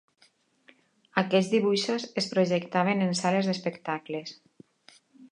Aquests 1.21 1.51
dibuixos 1.55 2.07
es 2.21 2.27
projectaven 2.31 3.03
en 3.07 3.13
sales 3.19 3.49
d'espectacles. 3.51 4.33